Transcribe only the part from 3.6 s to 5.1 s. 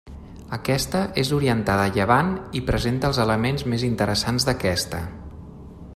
més interessants d'aquesta.